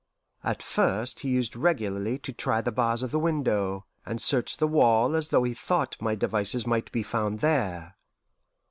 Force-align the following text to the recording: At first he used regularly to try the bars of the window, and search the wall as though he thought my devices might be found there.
At 0.43 0.63
first 0.63 1.19
he 1.19 1.29
used 1.29 1.55
regularly 1.55 2.17
to 2.17 2.33
try 2.33 2.61
the 2.61 2.71
bars 2.71 3.03
of 3.03 3.11
the 3.11 3.19
window, 3.19 3.85
and 4.03 4.19
search 4.19 4.57
the 4.57 4.65
wall 4.65 5.13
as 5.15 5.29
though 5.29 5.43
he 5.43 5.53
thought 5.53 5.95
my 6.01 6.15
devices 6.15 6.65
might 6.65 6.91
be 6.91 7.03
found 7.03 7.39
there. 7.41 7.95